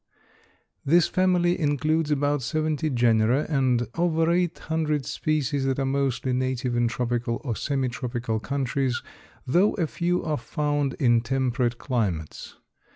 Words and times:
_)This 0.83 1.07
family 1.07 1.59
includes 1.59 2.09
about 2.09 2.41
seventy 2.41 2.89
genera 2.89 3.45
and 3.47 3.87
over 3.95 4.31
eight 4.31 4.57
hundred 4.57 5.05
species 5.05 5.63
that 5.65 5.77
are 5.77 5.85
mostly 5.85 6.33
native 6.33 6.75
in 6.75 6.87
tropical 6.87 7.39
or 7.43 7.55
semi 7.55 7.87
tropical 7.87 8.39
countries, 8.39 9.03
though 9.45 9.75
a 9.75 9.85
few 9.85 10.23
are 10.23 10.37
found 10.37 10.95
in 10.95 11.21
temperate 11.21 11.77
climates. 11.77 12.55